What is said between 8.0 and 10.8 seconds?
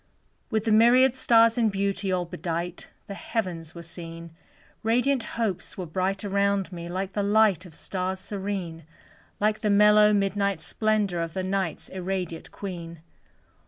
serene; Like the mellow midnight